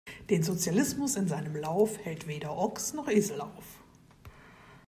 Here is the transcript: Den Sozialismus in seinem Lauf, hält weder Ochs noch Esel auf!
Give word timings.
Den 0.31 0.41
Sozialismus 0.41 1.15
in 1.15 1.27
seinem 1.27 1.55
Lauf, 1.55 1.99
hält 2.03 2.25
weder 2.25 2.57
Ochs 2.57 2.93
noch 2.93 3.07
Esel 3.07 3.39
auf! 3.39 3.83